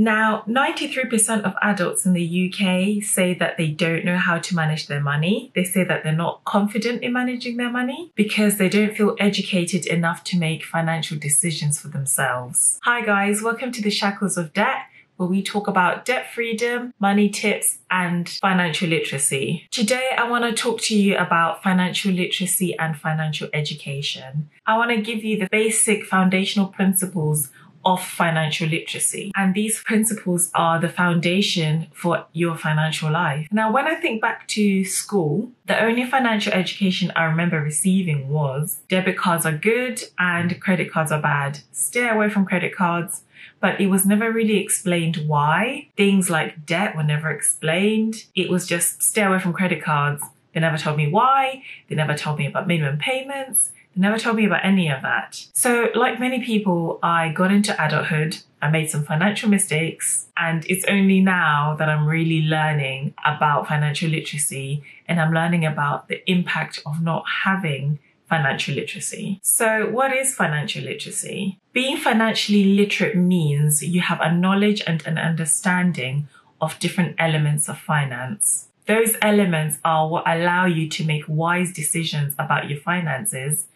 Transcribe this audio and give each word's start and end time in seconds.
Now, 0.00 0.44
93% 0.48 1.42
of 1.42 1.52
adults 1.60 2.06
in 2.06 2.14
the 2.14 2.48
UK 2.48 3.04
say 3.04 3.34
that 3.34 3.58
they 3.58 3.68
don't 3.68 4.02
know 4.02 4.16
how 4.16 4.38
to 4.38 4.56
manage 4.56 4.86
their 4.86 4.98
money. 4.98 5.52
They 5.54 5.62
say 5.62 5.84
that 5.84 6.02
they're 6.02 6.14
not 6.14 6.42
confident 6.46 7.02
in 7.02 7.12
managing 7.12 7.58
their 7.58 7.70
money 7.70 8.10
because 8.14 8.56
they 8.56 8.70
don't 8.70 8.96
feel 8.96 9.14
educated 9.20 9.84
enough 9.84 10.24
to 10.24 10.38
make 10.38 10.64
financial 10.64 11.18
decisions 11.18 11.78
for 11.78 11.88
themselves. 11.88 12.80
Hi 12.84 13.04
guys, 13.04 13.42
welcome 13.42 13.72
to 13.72 13.82
the 13.82 13.90
Shackles 13.90 14.38
of 14.38 14.54
Debt 14.54 14.86
where 15.20 15.28
we 15.28 15.42
talk 15.42 15.68
about 15.68 16.06
debt 16.06 16.32
freedom, 16.32 16.94
money 16.98 17.28
tips, 17.28 17.76
and 17.90 18.26
financial 18.26 18.88
literacy. 18.88 19.68
Today, 19.70 20.12
I 20.16 20.26
want 20.30 20.44
to 20.44 20.54
talk 20.54 20.80
to 20.84 20.96
you 20.96 21.14
about 21.18 21.62
financial 21.62 22.10
literacy 22.10 22.74
and 22.78 22.96
financial 22.96 23.50
education. 23.52 24.48
I 24.66 24.78
want 24.78 24.92
to 24.92 25.02
give 25.02 25.22
you 25.22 25.36
the 25.36 25.48
basic 25.52 26.06
foundational 26.06 26.68
principles 26.68 27.50
of 27.84 28.02
financial 28.02 28.68
literacy. 28.68 29.32
And 29.34 29.54
these 29.54 29.82
principles 29.82 30.50
are 30.54 30.78
the 30.78 30.88
foundation 30.88 31.88
for 31.94 32.26
your 32.32 32.56
financial 32.56 33.10
life. 33.10 33.48
Now, 33.50 33.72
when 33.72 33.86
I 33.86 33.94
think 33.94 34.20
back 34.20 34.46
to 34.48 34.84
school, 34.84 35.50
the 35.66 35.82
only 35.82 36.04
financial 36.04 36.52
education 36.52 37.12
I 37.16 37.24
remember 37.24 37.60
receiving 37.60 38.28
was 38.28 38.80
debit 38.88 39.16
cards 39.16 39.46
are 39.46 39.56
good 39.56 40.02
and 40.18 40.60
credit 40.60 40.92
cards 40.92 41.12
are 41.12 41.22
bad. 41.22 41.60
Stay 41.72 42.08
away 42.08 42.28
from 42.28 42.44
credit 42.44 42.74
cards. 42.74 43.22
But 43.60 43.80
it 43.80 43.88
was 43.88 44.06
never 44.06 44.32
really 44.32 44.56
explained 44.56 45.24
why. 45.26 45.88
Things 45.96 46.30
like 46.30 46.64
debt 46.64 46.96
were 46.96 47.02
never 47.02 47.30
explained. 47.30 48.24
It 48.34 48.50
was 48.50 48.66
just 48.66 49.02
stay 49.02 49.22
away 49.22 49.38
from 49.38 49.52
credit 49.52 49.82
cards. 49.82 50.22
They 50.54 50.60
never 50.60 50.78
told 50.78 50.96
me 50.96 51.08
why. 51.08 51.62
They 51.88 51.94
never 51.94 52.16
told 52.16 52.38
me 52.38 52.46
about 52.46 52.66
minimum 52.66 52.98
payments. 52.98 53.70
They 53.94 54.02
never 54.02 54.18
told 54.18 54.36
me 54.36 54.46
about 54.46 54.64
any 54.64 54.88
of 54.90 55.02
that. 55.02 55.46
So, 55.52 55.88
like 55.94 56.20
many 56.20 56.44
people, 56.44 56.98
I 57.02 57.30
got 57.30 57.50
into 57.50 57.72
adulthood. 57.82 58.38
I 58.62 58.70
made 58.70 58.90
some 58.90 59.04
financial 59.04 59.48
mistakes, 59.48 60.28
and 60.36 60.66
it's 60.66 60.84
only 60.84 61.20
now 61.20 61.76
that 61.78 61.88
I'm 61.88 62.06
really 62.06 62.42
learning 62.42 63.14
about 63.24 63.68
financial 63.68 64.10
literacy 64.10 64.82
and 65.08 65.18
I'm 65.18 65.32
learning 65.32 65.64
about 65.64 66.08
the 66.08 66.28
impact 66.30 66.80
of 66.84 67.02
not 67.02 67.24
having 67.44 67.98
financial 68.28 68.76
literacy. 68.76 69.40
So, 69.42 69.90
what 69.90 70.12
is 70.12 70.34
financial 70.34 70.84
literacy? 70.84 71.58
Being 71.72 71.96
financially 71.96 72.64
literate 72.64 73.16
means 73.16 73.82
you 73.82 74.00
have 74.02 74.20
a 74.20 74.32
knowledge 74.32 74.82
and 74.86 75.04
an 75.06 75.18
understanding 75.18 76.28
of 76.60 76.78
different 76.78 77.16
elements 77.18 77.68
of 77.68 77.78
finance. 77.78 78.68
Those 78.86 79.16
elements 79.22 79.78
are 79.84 80.08
what 80.08 80.24
allow 80.26 80.66
you 80.66 80.88
to 80.88 81.04
make 81.04 81.24
wise 81.28 81.72
decisions 81.72 82.34
about 82.38 82.68
your 82.68 82.80
finances 82.80 83.66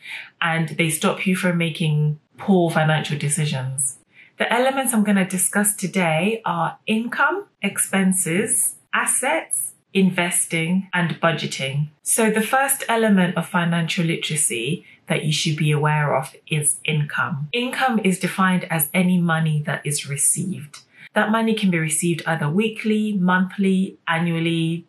and 0.41 0.71
they 0.71 0.91
stop 0.91 1.27
you 1.27 1.37
from 1.37 1.59
making 1.59 2.19
poor 2.37 2.71
financial 2.71 3.19
decisions. 3.19 3.99
The 4.39 4.53
elements 4.53 4.93
I'm 4.93 5.05
going 5.05 5.17
to 5.17 5.25
discuss 5.25 5.77
today 5.77 6.43
are 6.45 6.79
income, 6.87 7.47
expenses, 7.63 8.75
assets, 8.93 9.75
investing, 9.93 10.89
and 10.93 11.21
budgeting. 11.21 11.91
So, 12.03 12.31
the 12.31 12.43
first 12.43 12.83
element 12.89 13.37
of 13.37 13.47
financial 13.47 14.05
literacy 14.05 14.85
that 15.07 15.25
you 15.25 15.33
should 15.33 15.57
be 15.57 15.71
aware 15.71 16.17
of 16.17 16.35
is 16.49 16.81
income. 16.85 17.49
Income 17.53 18.01
is 18.03 18.19
defined 18.19 18.65
as 18.65 18.89
any 18.93 19.19
money 19.19 19.63
that 19.67 19.87
is 19.87 20.09
received. 20.09 20.81
That 21.15 21.31
money 21.31 21.55
can 21.55 21.71
be 21.71 21.79
received 21.79 22.23
either 22.27 22.49
weekly, 22.49 23.13
monthly, 23.13 23.99
annually, 24.09 24.85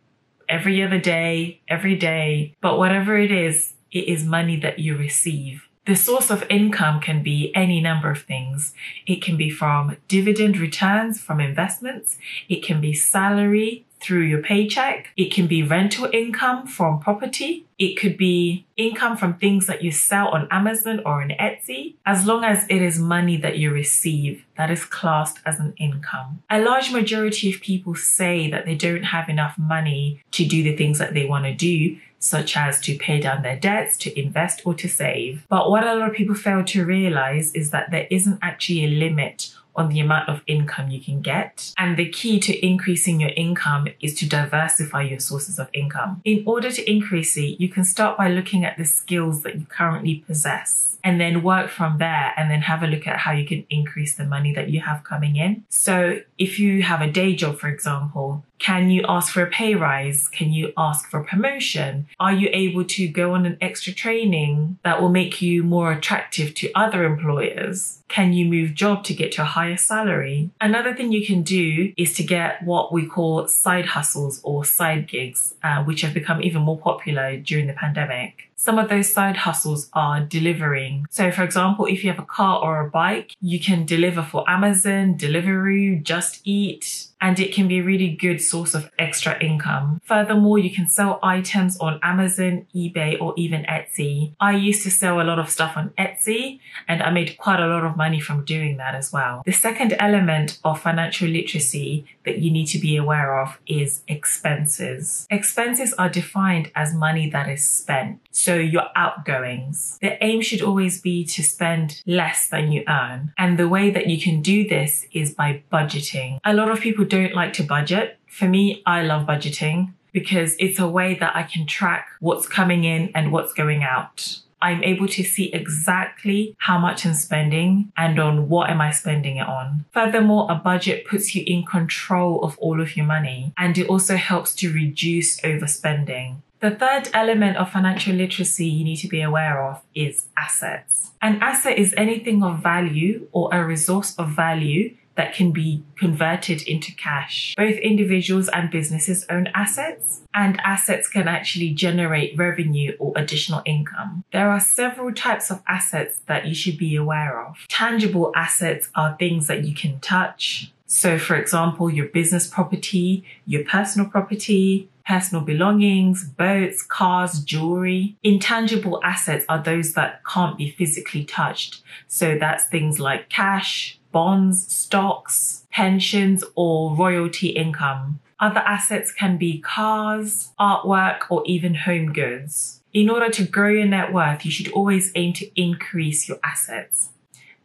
every 0.50 0.82
other 0.84 1.00
day, 1.00 1.62
every 1.68 1.96
day. 1.96 2.56
But 2.62 2.78
whatever 2.78 3.18
it 3.18 3.32
is, 3.32 3.74
it 3.92 4.08
is 4.08 4.26
money 4.26 4.58
that 4.58 4.80
you 4.80 4.98
receive. 4.98 5.68
The 5.86 5.96
source 5.96 6.32
of 6.32 6.44
income 6.50 7.00
can 7.00 7.22
be 7.22 7.54
any 7.56 7.80
number 7.80 8.10
of 8.10 8.24
things. 8.24 8.74
It 9.06 9.22
can 9.22 9.38
be 9.38 9.52
from 9.52 9.98
dividend 10.08 10.58
returns 10.58 11.22
from 11.22 11.40
investments. 11.40 12.18
It 12.50 12.64
can 12.64 12.82
be 12.82 12.94
salary 12.94 13.86
through 14.06 14.22
your 14.22 14.42
paycheck. 14.42 15.10
It 15.18 15.34
can 15.34 15.48
be 15.48 15.64
rental 15.64 16.08
income 16.14 16.68
from 16.68 17.00
property. 17.00 17.66
It 17.80 17.96
could 17.96 18.18
be 18.18 18.66
income 18.78 19.18
from 19.18 19.34
things 19.34 19.66
that 19.66 19.84
you 19.84 19.92
sell 19.92 20.28
on 20.28 20.48
Amazon 20.52 21.02
or 21.06 21.24
on 21.24 21.30
Etsy. 21.30 21.96
As 22.06 22.26
long 22.26 22.44
as 22.44 22.66
it 22.70 22.84
is 22.84 23.00
money 23.00 23.36
that 23.38 23.58
you 23.58 23.72
receive, 23.72 24.46
that 24.58 24.70
is 24.70 24.86
classed 24.86 25.40
as 25.44 25.60
an 25.60 25.74
income. 25.78 26.44
A 26.52 26.62
large 26.62 26.92
majority 26.92 27.52
of 27.52 27.62
people 27.62 27.96
say 27.96 28.50
that 28.52 28.66
they 28.66 28.76
don't 28.76 29.04
have 29.04 29.28
enough 29.28 29.58
money 29.58 30.22
to 30.32 30.46
do 30.46 30.62
the 30.62 30.78
things 30.78 31.00
that 31.00 31.16
they 31.16 31.26
want 31.26 31.46
to 31.46 31.54
do 31.54 31.98
such 32.20 32.56
as 32.56 32.80
to 32.82 32.98
pay 32.98 33.20
down 33.20 33.44
their 33.44 33.60
debts, 33.60 33.98
to 33.98 34.20
invest, 34.20 34.62
or 34.66 34.74
to 34.74 34.88
save. 34.88 35.46
But 35.48 35.70
what 35.70 35.86
a 35.86 35.94
lot 35.94 36.10
of 36.10 36.16
people 36.16 36.36
fail 36.36 36.64
to 36.64 36.86
realize 36.86 37.54
is 37.54 37.72
that 37.72 37.92
there 37.92 38.08
isn't 38.10 38.40
actually 38.42 38.86
a 38.86 38.88
limit 38.88 39.54
on 39.76 39.90
the 39.90 40.00
amount 40.00 40.30
of 40.30 40.42
income 40.48 40.90
you 40.90 41.02
can 41.02 41.22
get. 41.22 41.74
And 41.78 41.98
the 41.98 42.10
key 42.10 42.40
to 42.42 42.66
increasing 42.66 43.20
your 43.20 43.32
income 43.36 43.88
is 44.00 44.14
to 44.16 44.30
diversify 44.30 45.04
your 45.04 45.20
sources 45.20 45.60
of 45.60 45.70
income. 45.74 46.22
In 46.24 46.44
order 46.46 46.72
to 46.72 46.92
increase 46.92 47.38
it, 47.38 47.60
you 47.60 47.70
can 47.70 47.84
start 47.84 48.18
by 48.18 48.30
looking 48.30 48.64
at 48.64 48.78
the 48.78 48.86
skills 48.86 49.44
that 49.44 49.56
you 49.56 49.66
currently 49.66 50.24
possess 50.28 50.98
and 51.04 51.22
then 51.22 51.44
work 51.44 51.70
from 51.70 52.00
there 52.00 52.34
and 52.36 52.50
then 52.50 52.62
have 52.62 52.82
a 52.82 52.88
look 52.88 53.06
at 53.06 53.18
how 53.18 53.32
you 53.32 53.46
can 53.46 53.64
increase 53.70 54.16
the 54.16 54.26
money 54.26 54.52
that 54.54 54.70
you 54.70 54.82
have 54.82 55.04
coming 55.04 55.36
in. 55.36 55.64
So 55.70 56.22
if 56.40 56.58
you 56.58 56.82
have 56.82 57.02
a 57.02 57.12
day 57.12 57.36
job, 57.36 57.60
for 57.60 57.68
example, 57.68 58.44
can 58.60 58.90
you 58.90 59.04
ask 59.08 59.34
for 59.34 59.44
a 59.44 59.50
pay 59.50 59.76
rise? 59.76 60.28
Can 60.28 60.52
you 60.52 60.74
ask 60.78 61.10
for 61.10 61.24
promotion? 61.24 62.08
Are 62.20 62.34
you 62.34 62.50
able 62.52 62.86
to 62.86 63.08
go 63.08 63.34
on 63.34 63.46
an 63.46 63.58
extra 63.62 63.94
training 63.94 64.78
that 64.84 65.02
will 65.02 65.10
make 65.10 65.42
you 65.42 65.64
more 65.64 65.92
attractive 65.92 66.54
to 66.56 66.72
other 66.74 67.04
employers? 67.04 68.02
Can 68.08 68.34
you 68.34 68.46
move 68.46 68.74
job 68.74 69.04
to 69.06 69.14
get 69.14 69.38
a 69.38 69.44
higher 69.44 69.78
salary? 69.78 70.52
Another 70.62 70.96
thing 70.96 71.12
you 71.12 71.26
can 71.26 71.42
do 71.42 71.94
is 71.98 72.14
to 72.16 72.24
get 72.24 72.64
what 72.64 72.94
we 72.94 73.06
call 73.06 73.48
side 73.48 73.88
hustles 73.88 74.40
or 74.44 74.64
side 74.64 75.08
gigs, 75.08 75.56
uh, 75.64 75.84
which 75.84 76.02
have 76.02 76.14
become 76.14 76.42
even 76.42 76.62
more 76.62 76.78
popular 76.78 77.38
during 77.38 77.68
the 77.68 77.74
pandemic. 77.74 78.50
Some 78.56 78.80
of 78.80 78.90
those 78.90 79.12
side 79.12 79.38
hustles 79.38 79.90
are 79.94 80.22
delivering. 80.22 81.06
So, 81.10 81.30
for 81.30 81.44
example, 81.44 81.86
if 81.86 82.04
you 82.04 82.10
have 82.10 82.20
a 82.20 82.26
car 82.26 82.64
or 82.64 82.80
a 82.86 82.90
bike, 82.90 83.36
you 83.42 83.60
can 83.60 83.86
deliver 83.86 84.24
for 84.24 84.50
Amazon, 84.50 85.16
Deliveroo, 85.18 86.02
Just 86.02 86.42
Eat, 86.46 87.08
and 87.22 87.40
it 87.40 87.54
can 87.54 87.68
be 87.68 87.80
a 87.80 87.84
really 87.84 88.10
good 88.10 88.42
source 88.42 88.74
of 88.74 88.92
extra 89.00 89.42
income. 89.44 90.02
Furthermore, 90.04 90.60
you 90.60 90.70
can 90.70 90.88
sell 90.88 91.20
items 91.24 91.78
on 91.80 92.00
Amazon, 92.04 92.68
eBay, 92.76 93.20
or 93.20 93.34
even 93.38 93.64
Etsy. 93.64 94.36
I 94.40 94.52
used 94.52 94.84
to 94.84 94.92
sell 94.92 95.22
a 95.22 95.24
lot 95.24 95.40
of 95.40 95.50
stuff 95.50 95.76
on 95.76 95.90
Etsy 95.98 96.60
and 96.88 97.02
I 97.02 97.10
made 97.12 97.38
quite 97.38 97.60
a 97.60 97.68
lot 97.68 97.84
of 97.84 97.96
money 97.96 98.20
from 98.20 98.46
doing 98.46 98.78
that 98.78 98.96
as 98.96 99.12
well. 99.12 99.42
The 99.46 99.54
second 99.54 99.96
element 100.00 100.60
of 100.64 100.82
financial 100.82 101.28
literacy 101.28 102.06
that 102.26 102.40
you 102.40 102.52
need 102.52 102.66
to 102.68 102.80
be 102.80 102.96
aware 102.96 103.40
of 103.40 103.60
is 103.66 104.04
expenses. 104.08 105.28
Expenses 105.30 105.94
are 105.94 106.10
defined 106.10 106.72
as 106.76 106.94
money 106.94 107.30
that 107.30 107.50
is 107.50 107.68
spent. 107.68 108.20
So 108.32 108.56
your 108.56 108.90
outgoings. 108.96 109.98
The 110.02 110.22
aim 110.24 110.42
should 110.42 110.62
always 110.62 111.00
be 111.00 111.24
to 111.26 111.42
spend 111.42 112.02
less 112.06 112.50
than 112.50 112.72
you 112.72 112.84
earn. 112.88 113.34
And 113.38 113.58
the 113.58 113.70
way 113.70 113.90
that 113.92 114.08
you 114.08 114.22
can 114.22 114.42
do 114.42 114.68
this 114.68 115.06
is 115.14 115.34
by 115.34 115.64
budgeting. 115.72 116.40
A 116.44 116.54
lot 116.54 116.70
of 116.70 116.82
people 116.82 117.05
don't 117.06 117.34
like 117.34 117.54
to 117.54 117.64
budget. 117.64 118.18
For 118.28 118.48
me, 118.48 118.82
I 118.86 119.04
love 119.04 119.28
budgeting 119.28 119.94
because 120.12 120.56
it's 120.60 120.80
a 120.80 120.88
way 120.88 121.16
that 121.16 121.36
I 121.36 121.44
can 121.44 121.66
track 121.66 122.08
what's 122.20 122.48
coming 122.48 122.84
in 122.84 123.12
and 123.14 123.32
what's 123.32 123.54
going 123.54 123.84
out. 123.84 124.40
I'm 124.62 124.84
able 124.84 125.08
to 125.10 125.24
see 125.24 125.54
exactly 125.54 126.56
how 126.58 126.80
much 126.80 127.06
I'm 127.06 127.14
spending 127.14 127.92
and 127.96 128.18
on 128.20 128.50
what 128.50 128.70
am 128.70 128.82
I 128.82 128.92
spending 128.92 129.38
it 129.38 129.48
on. 129.48 129.86
Furthermore, 129.92 130.48
a 130.50 130.56
budget 130.56 131.06
puts 131.06 131.36
you 131.36 131.44
in 131.46 131.66
control 131.66 132.44
of 132.44 132.58
all 132.60 132.82
of 132.82 132.96
your 132.98 133.06
money 133.06 133.54
and 133.58 133.78
it 133.78 133.88
also 133.88 134.16
helps 134.16 134.56
to 134.56 134.74
reduce 134.74 135.40
overspending. 135.42 136.38
The 136.62 136.72
third 136.72 137.10
element 137.14 137.58
of 137.58 137.72
financial 137.72 138.16
literacy 138.16 138.66
you 138.66 138.84
need 138.86 138.96
to 138.98 139.08
be 139.08 139.22
aware 139.22 139.64
of 139.64 139.82
is 139.94 140.28
assets. 140.38 141.12
An 141.22 141.38
asset 141.42 141.78
is 141.78 141.94
anything 141.98 142.42
of 142.42 142.64
value 142.64 143.28
or 143.34 143.54
a 143.54 143.64
resource 143.64 144.16
of 144.18 144.30
value 144.30 144.96
that 145.16 145.34
can 145.34 145.52
be 145.52 145.84
converted 145.98 146.62
into 146.64 146.94
cash. 146.96 147.54
Both 147.58 147.78
individuals 147.78 148.50
and 148.50 148.70
businesses 148.70 149.26
own 149.30 149.48
assets, 149.54 150.22
and 150.34 150.60
assets 150.64 151.08
can 151.08 151.28
actually 151.28 151.72
generate 151.72 152.38
revenue 152.38 152.96
or 153.00 153.14
additional 153.16 153.62
income. 153.66 154.24
There 154.32 154.50
are 154.50 154.60
several 154.60 155.14
types 155.14 155.50
of 155.50 155.64
assets 155.68 156.20
that 156.28 156.46
you 156.46 156.54
should 156.54 156.78
be 156.78 156.96
aware 156.96 157.42
of. 157.46 157.58
Tangible 157.70 158.32
assets 158.36 158.90
are 158.96 159.16
things 159.18 159.48
that 159.48 159.64
you 159.64 159.74
can 159.74 160.00
touch. 160.00 160.72
So, 160.88 161.18
for 161.18 161.36
example, 161.36 161.90
your 161.90 162.08
business 162.08 162.48
property, 162.48 163.24
your 163.46 163.64
personal 163.64 164.08
property, 164.08 164.90
personal 165.06 165.44
belongings, 165.44 166.24
boats, 166.24 166.82
cars, 166.82 167.40
jewelry. 167.44 168.18
Intangible 168.24 169.00
assets 169.04 169.46
are 169.48 169.62
those 169.62 169.94
that 169.94 170.22
can't 170.26 170.58
be 170.58 170.70
physically 170.70 171.24
touched. 171.24 171.84
So 172.08 172.38
that's 172.40 172.66
things 172.66 173.00
like 173.00 173.30
cash, 173.30 174.00
bonds, 174.16 174.74
stocks, 174.74 175.66
pensions, 175.72 176.42
or 176.56 176.96
royalty 176.96 177.50
income. 177.50 178.22
Other 178.40 178.62
assets 178.62 179.12
can 179.12 179.36
be 179.36 179.60
cars, 179.60 180.52
artwork, 180.58 181.30
or 181.30 181.44
even 181.46 181.76
home 181.76 182.14
goods. 182.14 182.82
In 182.94 183.10
order 183.10 183.30
to 183.32 183.44
grow 183.44 183.72
your 183.72 183.86
net 183.86 184.14
worth, 184.14 184.46
you 184.46 184.52
should 184.52 184.72
always 184.72 185.12
aim 185.16 185.34
to 185.34 185.62
increase 185.62 186.30
your 186.30 186.40
assets. 186.46 187.10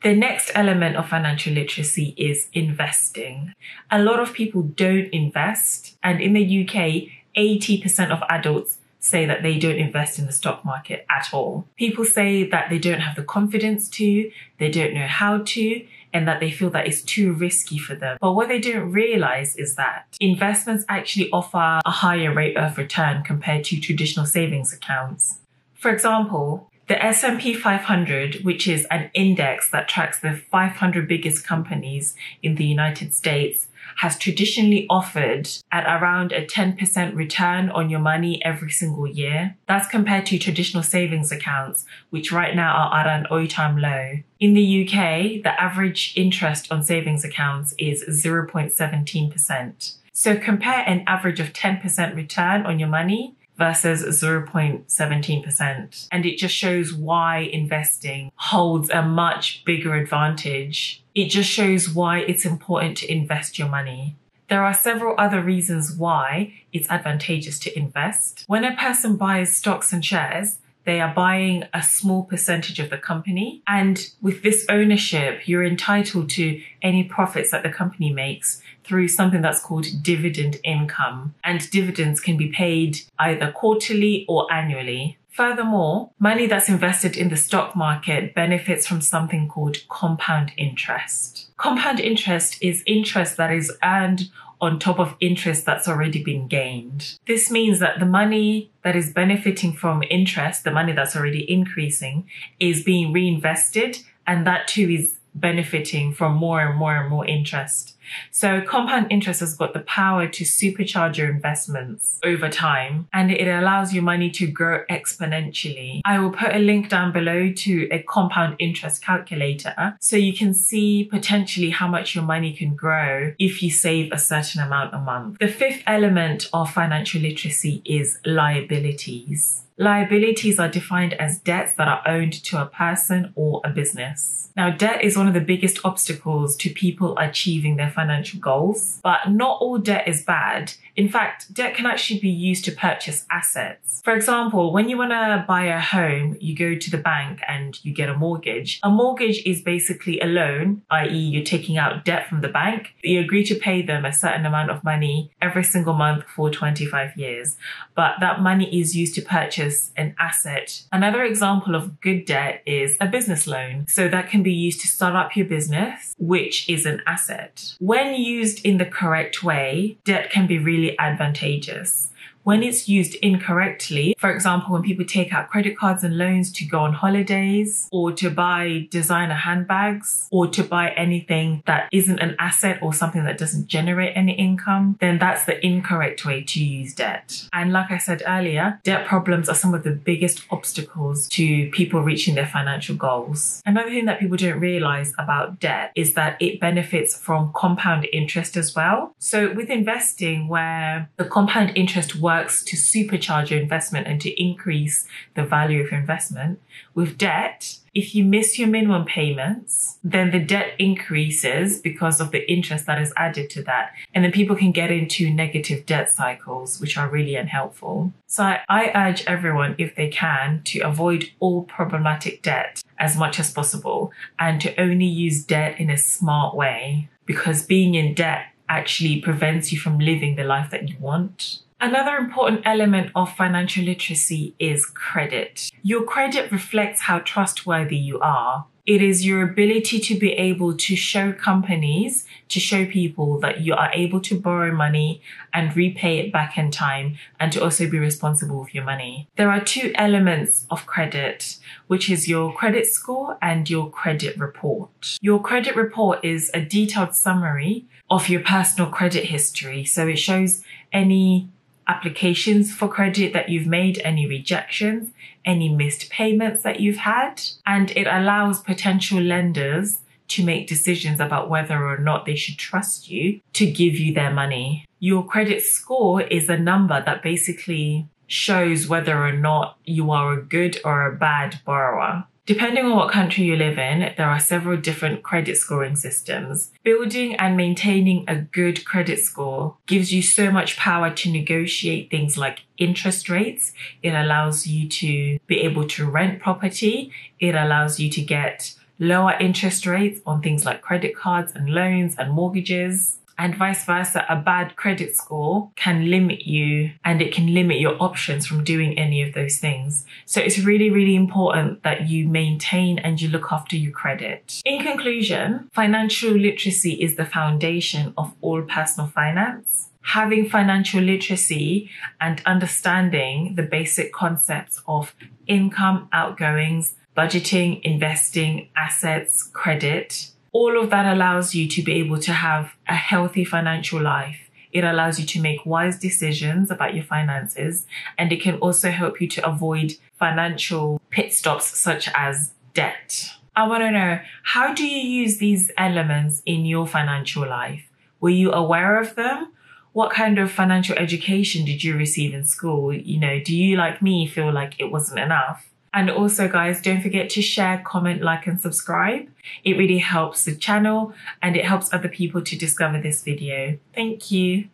The 0.03 0.17
next 0.17 0.51
element 0.57 0.97
of 0.97 1.09
financial 1.09 1.53
literacy 1.53 2.15
is 2.17 2.49
investing. 2.53 3.55
A 3.89 4.03
lot 4.03 4.19
of 4.19 4.33
people 4.33 4.63
don't 4.63 5.09
invest, 5.13 5.97
and 6.03 6.21
in 6.21 6.33
the 6.33 6.65
UK, 6.65 7.13
80% 7.37 8.11
of 8.11 8.25
adults 8.29 8.79
say 8.99 9.25
that 9.25 9.43
they 9.43 9.59
don't 9.59 9.77
invest 9.77 10.19
in 10.19 10.27
the 10.27 10.33
stock 10.33 10.65
market 10.65 11.07
at 11.09 11.33
all. 11.33 11.67
People 11.77 12.05
say 12.05 12.43
that 12.49 12.69
they 12.69 12.79
don't 12.79 13.01
have 13.01 13.17
the 13.17 13.23
confidence 13.23 13.89
to, 13.89 14.31
they 14.59 14.71
don't 14.71 14.95
know 14.95 15.07
how 15.07 15.39
to, 15.39 15.87
and 16.13 16.27
that 16.27 16.41
they 16.41 16.51
feel 16.51 16.71
that 16.71 16.87
it's 16.87 17.03
too 17.03 17.33
risky 17.33 17.79
for 17.79 17.95
them. 17.95 18.19
But 18.21 18.33
what 18.33 18.49
they 18.49 18.61
don't 18.61 18.91
realize 18.93 19.57
is 19.57 19.77
that 19.77 20.07
investments 20.21 20.85
actually 20.89 21.31
offer 21.31 21.81
a 21.85 21.91
higher 21.91 22.33
rate 22.33 22.57
of 22.57 22.79
return 22.79 23.23
compared 23.23 23.65
to 23.65 23.81
traditional 23.81 24.27
savings 24.27 24.73
accounts. 24.73 25.39
For 25.75 25.91
example, 25.91 26.70
the 26.91 27.01
S&P 27.05 27.55
500, 27.55 28.43
which 28.43 28.67
is 28.67 28.85
an 28.91 29.13
index 29.15 29.71
that 29.71 29.89
tracks 29.89 30.19
the 30.19 30.33
500 30.51 31.07
biggest 31.07 31.47
companies 31.47 32.17
in 32.43 32.57
the 32.57 32.65
United 32.65 33.15
States, 33.15 33.69
has 33.99 34.19
traditionally 34.19 34.89
offered 34.91 35.49
at 35.71 35.85
around 35.87 36.33
a 36.33 36.45
10% 36.45 37.15
return 37.15 37.71
on 37.71 37.91
your 37.91 38.01
money 38.01 38.45
every 38.45 38.73
single 38.73 39.07
year. 39.07 39.57
That's 39.69 39.87
compared 39.87 40.27
to 40.27 40.39
traditional 40.41 40.83
savings 40.83 41.31
accounts, 41.31 41.87
which 42.11 42.33
right 42.33 42.57
now 42.57 42.75
are 42.75 43.03
at 43.03 43.21
an 43.21 43.27
all-time 43.27 43.79
low. 43.79 44.19
In 44.41 44.55
the 44.55 44.83
UK, 44.83 45.45
the 45.45 45.55
average 45.61 46.13
interest 46.17 46.73
on 46.73 46.83
savings 46.83 47.25
accounts 47.25 47.73
is 47.79 48.03
0.17%. 48.09 49.95
So 50.13 50.37
compare 50.37 50.83
an 50.89 51.05
average 51.07 51.39
of 51.39 51.53
10% 51.53 52.17
return 52.17 52.67
on 52.67 52.81
your 52.81 52.89
money 52.89 53.37
versus 53.61 54.03
0.17%. 54.03 56.09
And 56.11 56.25
it 56.25 56.39
just 56.39 56.55
shows 56.55 56.95
why 56.95 57.41
investing 57.41 58.33
holds 58.37 58.89
a 58.89 59.03
much 59.03 59.63
bigger 59.67 59.95
advantage. 59.95 61.05
It 61.15 61.29
just 61.29 61.51
shows 61.51 61.91
why 61.91 62.21
it's 62.21 62.47
important 62.47 62.97
to 62.99 63.13
invest 63.13 63.59
your 63.59 63.69
money. 63.69 64.17
There 64.49 64.65
are 64.65 64.73
several 64.73 65.15
other 65.19 65.43
reasons 65.43 65.93
why 65.93 66.55
it's 66.73 66.91
advantageous 66.91 67.59
to 67.61 67.79
invest. 67.79 68.45
When 68.47 68.65
a 68.65 68.75
person 68.75 69.17
buys 69.17 69.55
stocks 69.55 69.93
and 69.93 70.03
shares, 70.03 70.59
they 70.85 71.01
are 71.01 71.13
buying 71.13 71.65
a 71.75 71.83
small 71.83 72.25
percentage 72.25 72.79
of 72.79 72.91
the 72.91 72.99
company. 72.99 73.63
And 73.67 74.09
with 74.21 74.43
this 74.43 74.65
ownership, 74.69 75.47
you're 75.47 75.65
entitled 75.65 76.31
to 76.31 76.61
any 76.83 77.05
profits 77.05 77.51
that 77.51 77.63
the 77.63 77.71
company 77.71 78.13
makes 78.13 78.63
through 78.85 79.09
something 79.09 79.43
that's 79.43 79.61
called 79.61 79.87
dividend 80.03 80.59
income. 80.65 81.35
And 81.45 81.71
dividends 81.71 82.21
can 82.21 82.37
be 82.37 82.49
paid 82.49 83.01
either 83.19 83.53
quarterly 83.53 84.25
or 84.29 84.53
annually. 84.53 85.19
Furthermore, 85.29 86.11
money 86.19 86.47
that's 86.47 86.69
invested 86.69 87.17
in 87.17 87.29
the 87.29 87.37
stock 87.37 87.77
market 87.77 88.35
benefits 88.35 88.87
from 88.87 89.01
something 89.01 89.49
called 89.49 89.79
compound 89.89 90.53
interest. 90.57 91.51
Compound 91.57 92.01
interest 92.01 92.59
is 92.61 92.83
interest 92.87 93.37
that 93.37 93.53
is 93.53 93.73
earned 93.85 94.29
on 94.61 94.79
top 94.79 94.99
of 94.99 95.15
interest 95.21 95.65
that's 95.65 95.89
already 95.89 96.23
been 96.23 96.49
gained. 96.49 97.19
This 97.27 97.51
means 97.51 97.79
that 97.79 97.99
the 97.99 98.07
money 98.07 98.71
that 98.83 98.97
is 98.97 99.13
benefiting 99.13 99.73
from 99.73 100.03
interest, 100.11 100.65
the 100.65 100.71
money 100.71 100.93
that's 100.93 101.17
already 101.17 101.51
increasing, 101.51 102.29
is 102.59 102.83
being 102.83 103.13
reinvested, 103.13 103.99
and 104.27 104.47
that 104.47 104.69
too 104.69 104.89
is 104.89 105.20
benefiting 105.35 106.13
from 106.13 106.35
more 106.35 106.61
and 106.61 106.79
more 106.79 106.97
and 106.97 107.09
more 107.09 107.27
interest. 107.27 107.97
So 108.31 108.61
compound 108.61 109.07
interest 109.11 109.41
has 109.41 109.55
got 109.55 109.73
the 109.73 109.81
power 109.81 110.27
to 110.27 110.45
supercharge 110.45 111.17
your 111.17 111.31
investments 111.31 112.19
over 112.25 112.49
time 112.49 113.09
and 113.13 113.31
it 113.31 113.47
allows 113.47 113.95
your 113.95 114.03
money 114.03 114.31
to 114.33 114.47
grow 114.47 114.85
exponentially. 114.91 116.01
I 116.05 116.19
will 116.19 116.31
put 116.31 116.55
a 116.55 116.59
link 116.59 116.89
down 116.89 117.13
below 117.13 117.53
to 117.53 117.89
a 117.91 118.03
compound 118.03 118.57
interest 118.59 119.03
calculator 119.03 119.97
so 120.01 120.17
you 120.17 120.33
can 120.33 120.55
see 120.55 121.05
potentially 121.05 121.71
how 121.71 121.89
much 121.89 122.15
your 122.15 122.25
money 122.25 122.53
can 122.53 122.75
grow 122.75 123.33
if 123.39 123.63
you 123.63 123.71
save 123.71 124.13
a 124.13 124.19
certain 124.19 124.61
amount 124.61 124.95
a 124.95 124.99
month. 124.99 125.39
The 125.39 125.49
fifth 125.49 125.83
element 125.87 126.49
of 126.53 126.73
financial 126.73 127.21
literacy 127.21 127.83
is 127.85 128.19
liabilities. 128.25 129.63
Liabilities 129.81 130.59
are 130.59 130.69
defined 130.69 131.15
as 131.15 131.39
debts 131.39 131.73
that 131.77 131.89
are 131.89 132.03
owed 132.07 132.35
to 132.35 132.61
a 132.61 132.67
person 132.67 133.33
or 133.35 133.63
a 133.65 133.71
business. 133.71 134.51
Now, 134.55 134.69
debt 134.69 135.03
is 135.03 135.17
one 135.17 135.27
of 135.27 135.33
the 135.33 135.41
biggest 135.41 135.81
obstacles 135.87 136.55
to 136.59 136.69
people 136.69 137.17
achieving 137.17 137.77
their 137.77 137.91
financial 137.91 138.41
goals, 138.41 139.01
but 139.03 139.31
not 139.31 139.59
all 139.63 139.79
debt 139.79 140.07
is 140.07 140.23
bad. 140.23 140.75
In 140.97 141.09
fact, 141.09 141.53
debt 141.53 141.75
can 141.75 141.87
actually 141.87 142.21
be 142.21 142.29
used 142.29 142.65
to 142.67 142.73
purchase 142.73 143.27
assets. 143.31 144.01
For 144.05 144.15
example, 144.15 144.73
when 144.73 144.89
you 144.89 144.99
want 144.99 145.11
to 145.11 145.45
buy 145.47 145.65
a 145.65 145.81
home, 145.81 146.37
you 146.41 146.57
go 146.57 146.75
to 146.75 146.91
the 146.91 146.99
bank 146.99 147.41
and 147.47 147.83
you 147.85 147.93
get 147.93 148.09
a 148.09 148.17
mortgage. 148.17 148.81
A 148.83 148.91
mortgage 148.91 149.43
is 149.45 149.63
basically 149.63 150.21
a 150.21 150.27
loan, 150.27 150.83
i.e., 150.91 151.17
you're 151.17 151.45
taking 151.45 151.79
out 151.79 152.05
debt 152.05 152.29
from 152.29 152.41
the 152.41 152.49
bank. 152.49 152.95
You 153.03 153.21
agree 153.21 153.45
to 153.45 153.55
pay 153.55 153.83
them 153.83 154.05
a 154.05 154.13
certain 154.13 154.47
amount 154.47 154.71
of 154.71 154.85
money 154.85 155.31
every 155.41 155.65
single 155.65 155.95
month 155.95 156.25
for 156.25 156.51
25 156.51 157.17
years, 157.17 157.57
but 157.95 158.15
that 158.21 158.41
money 158.41 158.81
is 158.81 158.97
used 158.97 159.15
to 159.17 159.23
purchase 159.23 159.93
an 159.97 160.15
asset. 160.19 160.83
Another 160.93 161.25
example 161.25 161.75
of 161.75 162.01
good 162.01 162.25
debt 162.25 162.63
is 162.67 162.97
a 163.01 163.07
business 163.07 163.47
loan. 163.47 163.87
So 163.89 164.09
that 164.09 164.29
can 164.29 164.43
be 164.43 164.53
used 164.53 164.81
to 164.83 164.89
start 164.89 165.15
up 165.15 165.37
your 165.37 165.47
business, 165.47 166.15
which 166.19 166.69
is 166.69 166.87
an 166.87 167.03
asset. 167.07 167.75
When 167.79 168.15
used 168.15 168.65
in 168.65 168.79
the 168.79 168.85
correct 168.85 169.43
way, 169.43 169.99
debt 170.05 170.31
can 170.31 170.47
be 170.47 170.59
really 170.81 170.99
advantageous 170.99 172.10
when 172.43 172.63
it's 172.63 172.89
used 172.89 173.15
incorrectly, 173.17 174.15
for 174.19 174.31
example, 174.31 174.73
when 174.73 174.83
people 174.83 175.05
take 175.05 175.33
out 175.33 175.49
credit 175.49 175.77
cards 175.77 176.03
and 176.03 176.17
loans 176.17 176.51
to 176.53 176.65
go 176.65 176.81
on 176.81 176.95
holidays 176.95 177.89
or 177.93 178.13
to 178.13 178.31
buy 178.31 178.89
designer 178.91 179.35
handbags 179.35 180.27
or 180.31 180.47
to 180.49 180.63
buy 180.63 180.91
anything 180.91 181.63
that 181.67 181.89
isn't 181.93 182.19
an 182.19 182.35
asset 182.39 182.79
or 182.83 182.95
something 182.95 183.25
that 183.25 183.39
doesn't 183.39 183.67
generate 183.67 184.17
any 184.17 184.33
income, 184.33 184.97
then 185.01 185.19
that's 185.19 185.45
the 185.45 185.65
incorrect 185.65 186.25
way 186.25 186.43
to 186.43 186.65
use 186.65 186.95
debt. 186.95 187.47
And 187.53 187.73
like 187.73 187.91
I 187.91 187.99
said 187.99 188.23
earlier, 188.27 188.81
debt 188.85 189.07
problems 189.07 189.49
are 189.49 189.55
some 189.55 189.75
of 189.75 189.85
the 189.85 189.91
biggest 189.93 190.43
obstacles 190.51 191.29
to 191.29 191.71
people 191.71 192.01
reaching 192.01 192.35
their 192.35 192.47
financial 192.47 192.97
goals. 192.97 193.63
Another 193.67 193.91
thing 193.91 194.07
that 194.07 194.19
people 194.19 194.37
don't 194.37 194.61
realize 194.61 195.13
about 195.19 195.61
debt 195.61 195.93
is 195.95 196.15
that 196.15 196.41
it 196.41 196.59
benefits 196.59 197.17
from 197.17 197.53
compound 197.55 198.07
interest 198.13 198.57
as 198.57 198.75
well. 198.75 199.15
So 199.19 199.53
with 199.53 199.69
investing 199.69 200.49
where 200.49 201.11
the 201.17 201.25
compound 201.25 201.73
interest 201.77 202.17
works 202.17 202.30
works 202.31 202.63
to 202.65 202.77
supercharge 202.77 203.51
your 203.51 203.61
investment 203.61 204.07
and 204.07 204.21
to 204.21 204.31
increase 204.43 205.07
the 205.35 205.45
value 205.45 205.83
of 205.83 205.91
your 205.91 206.01
investment. 206.01 206.61
With 206.95 207.19
debt, 207.19 207.79
if 207.93 208.15
you 208.15 208.23
miss 208.25 208.59
your 208.59 208.69
minimum 208.69 209.05
payments, 209.05 209.99
then 210.05 210.31
the 210.31 210.39
debt 210.39 210.69
increases 210.79 211.81
because 211.81 212.21
of 212.21 212.31
the 212.31 212.43
interest 212.57 212.87
that 212.87 213.01
is 213.01 213.13
added 213.17 213.51
to 213.51 213.63
that. 213.65 213.93
And 214.15 214.25
then 214.25 214.33
people 214.33 214.55
can 214.55 214.71
get 214.71 214.91
into 214.93 215.29
negative 215.45 215.87
debt 215.87 216.09
cycles, 216.11 216.81
which 216.81 216.97
are 216.97 217.09
really 217.09 217.35
unhelpful. 217.35 218.13
So 218.27 218.45
I, 218.45 218.61
I 218.69 219.09
urge 219.09 219.25
everyone, 219.27 219.75
if 219.77 219.97
they 219.97 220.09
can, 220.09 220.63
to 220.71 220.81
avoid 220.81 221.31
all 221.41 221.65
problematic 221.65 222.43
debt 222.43 222.83
as 222.99 223.17
much 223.17 223.41
as 223.41 223.53
possible 223.53 224.13
and 224.39 224.61
to 224.61 224.81
only 224.81 225.07
use 225.27 225.45
debt 225.45 225.81
in 225.81 225.91
a 225.91 225.97
smart 225.97 226.55
way 226.55 227.09
because 227.27 227.65
being 227.65 227.95
in 227.97 228.15
debt 228.15 228.47
actually 228.69 229.21
prevents 229.21 229.73
you 229.73 229.79
from 229.81 229.99
living 229.99 230.37
the 230.37 230.45
life 230.45 230.71
that 230.71 230.89
you 230.89 230.97
want. 231.01 231.61
Another 231.83 232.17
important 232.17 232.61
element 232.67 233.11
of 233.15 233.35
financial 233.35 233.83
literacy 233.83 234.55
is 234.59 234.85
credit. 234.85 235.71
Your 235.83 236.03
credit 236.03 236.53
reflects 236.53 237.01
how 237.01 237.21
trustworthy 237.21 237.97
you 237.97 238.21
are. 238.21 238.67
It 238.85 239.01
is 239.01 239.25
your 239.25 239.41
ability 239.43 239.99
to 240.01 240.19
be 240.19 240.33
able 240.33 240.77
to 240.77 240.95
show 240.95 241.33
companies, 241.33 242.27
to 242.51 242.61
show 242.61 242.85
people 242.85 243.39
that 243.41 243.63
you 243.63 243.73
are 243.73 243.91
able 243.95 244.21
to 244.21 244.39
borrow 244.39 244.75
money 244.75 245.23
and 245.55 245.75
repay 245.75 246.19
it 246.19 246.31
back 246.31 246.59
in 246.59 246.71
time 246.71 247.17
and 247.39 247.51
to 247.53 247.63
also 247.63 247.89
be 247.89 247.99
responsible 247.99 248.61
with 248.61 248.75
your 248.75 248.85
money. 248.85 249.29
There 249.37 249.51
are 249.51 249.61
two 249.61 249.93
elements 249.95 250.67
of 250.71 250.85
credit, 250.85 251.57
which 251.87 252.11
is 252.11 252.29
your 252.29 252.53
credit 252.53 252.89
score 252.89 253.39
and 253.41 253.71
your 253.71 253.89
credit 253.89 254.37
report. 254.37 255.17
Your 255.23 255.41
credit 255.41 255.77
report 255.77 256.23
is 256.23 256.51
a 256.53 256.61
detailed 256.61 257.15
summary 257.15 257.87
of 258.11 258.29
your 258.29 258.41
personal 258.43 258.91
credit 258.91 259.27
history. 259.27 259.85
So 259.87 260.09
it 260.09 260.19
shows 260.19 260.63
any 260.93 261.49
applications 261.91 262.73
for 262.73 262.87
credit 262.89 263.33
that 263.33 263.49
you've 263.49 263.67
made, 263.67 264.01
any 264.05 264.25
rejections, 264.27 265.13
any 265.45 265.69
missed 265.69 266.09
payments 266.11 266.63
that 266.63 266.79
you've 266.81 267.05
had, 267.17 267.43
and 267.67 267.91
it 267.93 268.07
allows 268.07 268.61
potential 268.61 269.21
lenders 269.21 269.99
to 270.29 270.45
make 270.45 270.69
decisions 270.69 271.19
about 271.19 271.51
whether 271.51 271.85
or 271.85 271.99
not 271.99 272.25
they 272.25 272.37
should 272.37 272.57
trust 272.57 273.11
you 273.11 273.41
to 273.53 273.69
give 273.69 273.97
you 273.99 274.15
their 274.15 274.33
money. 274.33 274.87
Your 275.01 275.25
credit 275.27 275.63
score 275.63 276.21
is 276.23 276.49
a 276.49 276.57
number 276.57 277.03
that 277.05 277.25
basically 277.25 278.07
shows 278.29 278.87
whether 278.87 279.17
or 279.27 279.33
not 279.33 279.77
you 279.85 280.13
are 280.13 280.35
a 280.35 280.43
good 280.43 280.79
or 280.85 281.07
a 281.07 281.17
bad 281.17 281.61
borrower. 281.65 282.25
Depending 282.51 282.85
on 282.85 282.97
what 282.97 283.13
country 283.13 283.45
you 283.45 283.55
live 283.55 283.79
in, 283.79 284.13
there 284.17 284.29
are 284.29 284.41
several 284.41 284.77
different 284.77 285.23
credit 285.23 285.57
scoring 285.57 285.95
systems. 285.95 286.73
Building 286.83 287.37
and 287.37 287.57
maintaining 287.57 288.25
a 288.27 288.35
good 288.35 288.85
credit 288.85 289.21
score 289.21 289.77
gives 289.87 290.13
you 290.13 290.21
so 290.21 290.51
much 290.51 290.77
power 290.77 291.11
to 291.11 291.31
negotiate 291.31 292.11
things 292.11 292.37
like 292.37 292.63
interest 292.77 293.31
rates. 293.31 293.73
It 294.03 294.15
allows 294.15 294.67
you 294.67 294.89
to 294.89 295.39
be 295.47 295.61
able 295.61 295.87
to 295.91 296.11
rent 296.11 296.41
property. 296.41 297.13
It 297.39 297.55
allows 297.55 298.01
you 298.01 298.11
to 298.11 298.21
get 298.21 298.75
lower 298.99 299.35
interest 299.39 299.87
rates 299.87 300.21
on 300.27 300.43
things 300.43 300.65
like 300.65 300.83
credit 300.83 301.15
cards 301.15 301.53
and 301.55 301.71
loans 301.71 302.17
and 302.19 302.33
mortgages. 302.33 303.20
And 303.41 303.57
vice 303.57 303.87
versa, 303.87 304.27
a 304.29 304.37
bad 304.37 304.77
credit 304.77 305.17
score 305.17 305.71
can 305.75 306.11
limit 306.11 306.43
you 306.43 306.93
and 307.07 307.23
it 307.23 307.33
can 307.33 307.55
limit 307.55 307.81
your 307.81 307.97
options 307.99 308.47
from 308.47 308.65
doing 308.65 308.99
any 308.99 309.23
of 309.23 309.33
those 309.33 309.57
things. 309.57 310.05
So 310.27 310.43
it's 310.43 310.59
really, 310.59 310.91
really 310.91 311.17
important 311.17 311.83
that 311.83 312.11
you 312.11 312.29
maintain 312.29 312.99
and 312.99 313.19
you 313.19 313.31
look 313.31 313.51
after 313.51 313.77
your 313.77 313.93
credit. 313.93 314.61
In 314.67 314.83
conclusion, 314.83 315.71
financial 315.73 316.33
literacy 316.33 317.03
is 317.03 317.17
the 317.17 317.25
foundation 317.25 318.13
of 318.19 318.35
all 318.43 318.61
personal 318.63 319.09
finance 319.09 319.87
having 320.03 320.49
financial 320.49 321.01
literacy 321.01 321.89
and 322.21 322.43
understanding 322.47 323.55
the 323.55 323.63
basic 323.63 324.13
concepts 324.13 324.81
of 324.89 325.15
income, 325.47 326.09
outgoings, 326.11 326.95
budgeting, 327.15 327.81
investing, 327.83 328.69
assets, 328.75 329.43
credit, 329.53 330.31
all 330.53 330.81
of 330.81 330.91
that 330.91 331.07
allows 331.07 331.55
you 331.55 331.69
to 331.69 331.83
be 331.83 331.93
able 331.95 332.19
to 332.19 332.33
have 332.33 332.73
a 332.89 332.95
healthy 332.95 333.45
financial 333.45 334.01
life. 334.01 334.51
It 334.73 334.85
allows 334.85 335.19
you 335.19 335.27
to 335.27 335.41
make 335.41 335.67
wise 335.67 335.99
decisions 335.99 336.71
about 336.71 336.95
your 336.95 337.05
finances, 337.05 337.87
and 338.17 338.33
it 338.33 338.41
can 338.41 338.57
also 338.57 338.91
help 338.91 339.21
you 339.21 339.29
to 339.29 339.47
avoid 339.47 339.95
financial 340.19 341.01
pit 341.11 341.33
stops 341.33 341.79
such 341.79 342.09
as 342.15 342.53
debt. 342.75 343.31
I 343.57 343.67
want 343.67 343.83
to 343.83 343.91
know 343.91 344.21
how 344.45 344.73
do 344.73 344.87
you 344.87 345.23
use 345.23 345.39
these 345.39 345.73
elements 345.77 346.43
in 346.47 346.65
your 346.65 346.87
financial 346.87 347.49
life? 347.49 347.89
Were 348.21 348.31
you 348.31 348.53
aware 348.53 349.01
of 349.01 349.17
them? 349.17 349.53
What 349.93 350.13
kind 350.13 350.39
of 350.39 350.53
financial 350.53 350.97
education 350.97 351.65
did 351.65 351.83
you 351.83 351.97
receive 351.97 352.33
in 352.33 352.45
school? 352.45 352.95
You 352.95 353.19
know, 353.19 353.41
do 353.41 353.57
you, 353.57 353.77
like 353.77 354.01
me, 354.01 354.29
feel 354.29 354.53
like 354.53 354.75
it 354.79 354.93
wasn't 354.93 355.19
enough? 355.19 355.70
And 355.93 356.09
also, 356.09 356.49
guys, 356.49 356.81
don't 356.81 357.01
forget 357.01 357.31
to 357.31 357.43
share, 357.43 357.83
comment, 357.85 358.23
like, 358.23 358.47
and 358.47 358.61
subscribe. 358.61 359.29
It 359.65 359.77
really 359.77 359.99
helps 359.99 360.45
the 360.45 360.55
channel 360.55 361.15
and 361.43 361.57
it 361.57 361.65
helps 361.65 361.93
other 361.93 362.09
people 362.09 362.43
to 362.43 362.57
discover 362.57 363.01
this 363.01 363.25
video. 363.25 363.77
Thank 363.93 364.31
you. 364.31 364.69